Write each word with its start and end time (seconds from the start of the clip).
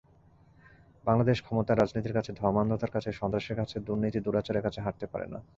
বাংলাদেশ 1.05 1.37
ক্ষমতার 1.41 1.79
রাজনীতির 1.79 2.13
কাছে, 2.13 2.31
ধর্মান্ধতার 2.33 2.91
কাছে, 2.91 3.09
সন্ত্রাসের 3.11 3.55
কাছে, 3.55 3.75
দুর্নীতি-দুরাচারের 3.79 4.63
কাছে 4.63 4.79
হারতে 4.81 5.05
পারে 5.07 5.27
না। 5.27 5.39